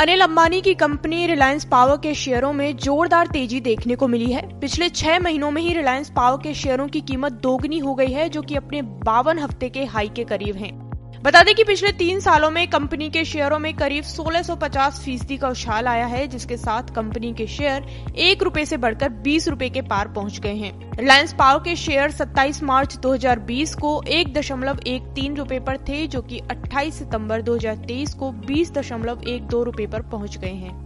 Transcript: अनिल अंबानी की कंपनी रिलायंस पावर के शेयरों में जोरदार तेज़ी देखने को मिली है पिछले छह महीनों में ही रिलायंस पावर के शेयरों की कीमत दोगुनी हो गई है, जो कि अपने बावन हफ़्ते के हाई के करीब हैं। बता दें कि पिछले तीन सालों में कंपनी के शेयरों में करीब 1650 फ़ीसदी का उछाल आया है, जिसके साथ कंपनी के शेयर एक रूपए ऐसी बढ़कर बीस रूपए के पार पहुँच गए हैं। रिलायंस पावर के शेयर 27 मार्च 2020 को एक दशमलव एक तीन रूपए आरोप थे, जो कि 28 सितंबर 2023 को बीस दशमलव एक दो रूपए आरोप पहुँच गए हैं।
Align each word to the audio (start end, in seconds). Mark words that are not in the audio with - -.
अनिल 0.00 0.20
अंबानी 0.20 0.60
की 0.60 0.72
कंपनी 0.74 1.26
रिलायंस 1.26 1.64
पावर 1.64 1.96
के 1.96 2.14
शेयरों 2.14 2.52
में 2.52 2.76
जोरदार 2.76 3.26
तेज़ी 3.26 3.60
देखने 3.60 3.96
को 3.96 4.08
मिली 4.08 4.30
है 4.32 4.42
पिछले 4.60 4.88
छह 4.88 5.18
महीनों 5.18 5.50
में 5.50 5.60
ही 5.62 5.74
रिलायंस 5.74 6.10
पावर 6.10 6.38
के 6.42 6.54
शेयरों 6.54 6.86
की 6.88 7.00
कीमत 7.00 7.32
दोगुनी 7.32 7.78
हो 7.78 7.94
गई 7.94 8.12
है, 8.12 8.28
जो 8.28 8.42
कि 8.42 8.56
अपने 8.56 8.82
बावन 8.82 9.38
हफ़्ते 9.38 9.68
के 9.68 9.84
हाई 9.84 10.08
के 10.08 10.24
करीब 10.24 10.56
हैं। 10.56 10.83
बता 11.24 11.42
दें 11.42 11.54
कि 11.54 11.64
पिछले 11.64 11.92
तीन 11.92 12.20
सालों 12.20 12.50
में 12.50 12.70
कंपनी 12.70 13.10
के 13.10 13.24
शेयरों 13.24 13.58
में 13.58 13.76
करीब 13.76 14.04
1650 14.04 14.90
फ़ीसदी 14.90 15.36
का 15.36 15.48
उछाल 15.48 15.86
आया 15.86 16.06
है, 16.06 16.26
जिसके 16.26 16.56
साथ 16.56 16.82
कंपनी 16.82 17.32
के 17.32 17.46
शेयर 17.46 17.82
एक 18.16 18.42
रूपए 18.42 18.60
ऐसी 18.60 18.76
बढ़कर 18.76 19.08
बीस 19.08 19.48
रूपए 19.48 19.68
के 19.68 19.82
पार 19.82 20.08
पहुँच 20.08 20.38
गए 20.38 20.54
हैं। 20.54 20.96
रिलायंस 20.96 21.32
पावर 21.32 21.58
के 21.58 21.76
शेयर 21.76 22.10
27 22.10 22.62
मार्च 22.62 22.96
2020 22.96 23.74
को 23.74 24.02
एक 24.08 24.34
दशमलव 24.34 24.78
एक 24.86 25.02
तीन 25.02 25.36
रूपए 25.36 25.56
आरोप 25.56 25.88
थे, 25.88 26.06
जो 26.06 26.22
कि 26.22 26.40
28 26.50 26.94
सितंबर 26.94 27.42
2023 27.42 28.14
को 28.14 28.30
बीस 28.30 28.72
दशमलव 28.72 29.22
एक 29.28 29.42
दो 29.42 29.62
रूपए 29.62 29.84
आरोप 29.84 30.10
पहुँच 30.10 30.38
गए 30.38 30.54
हैं। 30.54 30.83